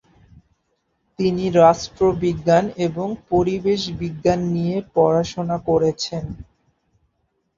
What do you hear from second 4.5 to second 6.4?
নিয়ে পড়াশোনা করেছেন।